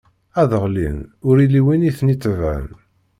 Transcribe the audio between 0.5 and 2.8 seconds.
ɣellin ur illi win i ten-id-itebɛen.